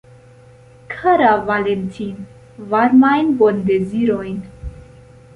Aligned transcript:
Kara 0.93 1.33
Valentin, 1.49 2.23
varmajn 2.71 3.27
bondezirojn. 3.43 4.41